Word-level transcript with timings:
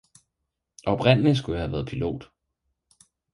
Oprindeligt 0.85 1.37
skulle 1.37 1.57
jeg 1.59 1.63
have 1.67 1.71
været 1.71 1.87
pilot. 1.87 2.31